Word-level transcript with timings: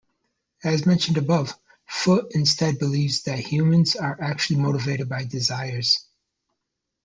As 0.63 0.87
mentioned 0.87 1.19
above, 1.19 1.55
Foot 1.85 2.31
instead 2.33 2.79
believes 2.79 3.21
that 3.25 3.37
humans 3.37 3.95
are 3.95 4.19
actually 4.19 4.57
motivated 4.59 5.07
by 5.07 5.25
desires. 5.25 6.07